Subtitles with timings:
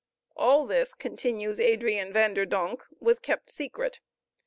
[0.35, 3.99] All this, continues Adrian Van der Donck, was kept secret.